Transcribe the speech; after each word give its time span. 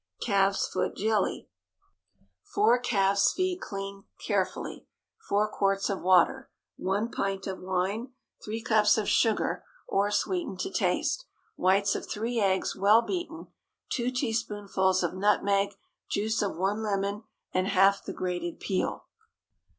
CALF'S 0.23 0.67
FOOT 0.69 0.95
JELLY. 0.95 1.47
4 2.55 2.79
calf's 2.79 3.31
feet, 3.33 3.61
cleaned 3.61 4.05
carefully. 4.25 4.87
4 5.29 5.47
quarts 5.47 5.91
of 5.91 6.01
water. 6.01 6.49
1 6.77 7.11
pint 7.11 7.45
of 7.45 7.59
wine. 7.59 8.11
3 8.43 8.63
cups 8.63 8.97
of 8.97 9.07
sugar—or 9.07 10.09
sweeten 10.09 10.57
to 10.57 10.71
taste. 10.71 11.27
Whites 11.55 11.93
of 11.93 12.09
3 12.09 12.39
eggs, 12.39 12.75
well 12.75 13.03
beaten. 13.03 13.49
2 13.91 14.09
teaspoonfuls 14.09 15.03
of 15.03 15.13
nutmeg. 15.13 15.75
Juice 16.09 16.41
of 16.41 16.57
1 16.57 16.81
lemon, 16.81 17.21
and 17.53 17.67
half 17.67 18.03
the 18.03 18.11
grated 18.13 18.59
peel. 18.59 19.05